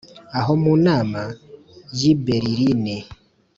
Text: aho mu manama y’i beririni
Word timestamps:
aho 0.39 0.51
mu 0.63 0.71
manama 0.75 1.21
y’i 1.99 2.13
beririni 2.23 2.97